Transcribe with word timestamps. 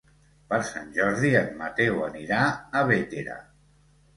Per 0.53 0.57
Sant 0.69 0.87
Jordi 0.95 1.31
en 1.41 1.53
Mateu 1.61 2.01
anirà 2.07 2.41
a 2.81 2.85
Bétera. 2.93 3.37